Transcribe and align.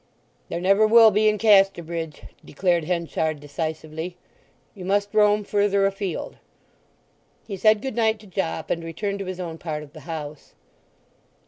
"There 0.49 0.59
never 0.59 0.87
will 0.87 1.11
be 1.11 1.29
in 1.29 1.37
Casterbridge," 1.37 2.23
declared 2.43 2.85
Henchard 2.85 3.39
decisively. 3.39 4.17
"You 4.73 4.83
must 4.83 5.13
roam 5.13 5.43
further 5.43 5.85
afield." 5.85 6.37
He 7.45 7.55
said 7.55 7.83
goodnight 7.83 8.19
to 8.21 8.25
Jopp, 8.25 8.71
and 8.71 8.83
returned 8.83 9.19
to 9.19 9.25
his 9.25 9.39
own 9.39 9.59
part 9.59 9.83
of 9.83 9.93
the 9.93 9.99
house. 10.09 10.55